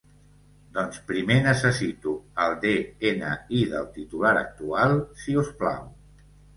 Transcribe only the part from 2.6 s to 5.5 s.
de-ena-i del titular actual, si